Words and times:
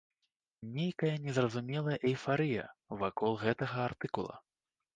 Нейкая 0.77 1.11
незразумелая 1.25 1.99
эйфарыя 2.13 2.65
вакол 3.05 3.39
гэтага 3.45 3.77
артыкула. 3.89 4.35